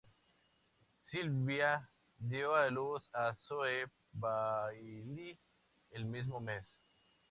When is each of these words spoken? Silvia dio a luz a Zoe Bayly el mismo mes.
Silvia 1.09 1.69
dio 2.17 2.55
a 2.55 2.71
luz 2.71 3.07
a 3.13 3.35
Zoe 3.35 3.85
Bayly 4.15 5.37
el 5.91 6.05
mismo 6.07 6.39
mes. 6.39 6.79